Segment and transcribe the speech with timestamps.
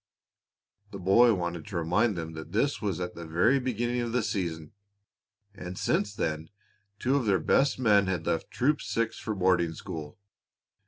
[0.89, 4.23] The boy wanted to remind them that this was at the very beginning of the
[4.23, 4.71] season,
[5.53, 6.49] and since then
[6.97, 10.17] two of their best men had left Troop Six for boarding school.